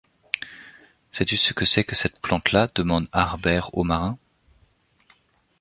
[1.11, 4.17] Sais-tu ce que c’est que cette plante-là demanda Harbert au marin.